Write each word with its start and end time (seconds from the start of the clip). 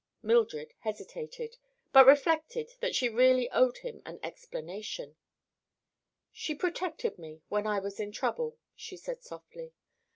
Mildred 0.23 0.73
hesitated, 0.79 1.57
but 1.93 2.07
reflected 2.07 2.73
that 2.79 2.95
she 2.95 3.07
really 3.07 3.47
owed 3.51 3.77
him 3.77 4.01
an 4.03 4.19
explanation. 4.23 5.15
"She 6.31 6.55
protected 6.55 7.19
me 7.19 7.43
when 7.49 7.67
I 7.67 7.77
was 7.77 7.99
in 7.99 8.11
trouble," 8.11 8.57
she 8.75 8.97
said 8.97 9.21
softly. 9.21 9.73